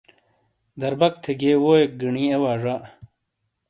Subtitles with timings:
[0.79, 2.75] دَربَک تھے گِیئے ووئیک گِینی اے وا زا۔